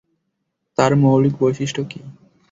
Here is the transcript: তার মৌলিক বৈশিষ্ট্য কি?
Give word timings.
তার 0.77 0.91
মৌলিক 1.01 1.33
বৈশিষ্ট্য 1.41 1.81
কি? 1.83 1.99